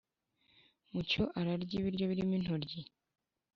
[0.91, 2.79] mucyo ararya ibiryo birimo intoryi